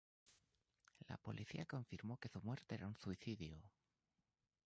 La 1.09 1.17
policía 1.17 1.67
confirmó 1.67 2.17
que 2.17 2.27
su 2.27 2.41
muerte 2.41 2.73
era 2.73 2.87
un 2.87 2.95
suicidio. 2.97 3.61